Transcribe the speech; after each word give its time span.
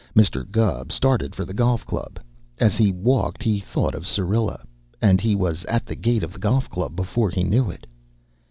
Mr. 0.15 0.49
Gubb 0.49 0.91
started 0.91 1.35
for 1.35 1.45
the 1.45 1.53
Golf 1.53 1.85
Club. 1.85 2.19
As 2.59 2.75
he 2.75 2.91
walked 2.91 3.43
he 3.43 3.59
thought 3.59 3.93
of 3.93 4.07
Syrilla, 4.07 4.63
and 4.99 5.21
he 5.21 5.35
was 5.35 5.63
at 5.65 5.85
the 5.85 5.93
gate 5.93 6.23
of 6.23 6.33
the 6.33 6.39
Golf 6.39 6.71
Club 6.71 6.95
before 6.95 7.29
he 7.29 7.43
knew 7.43 7.69
it. 7.69 7.85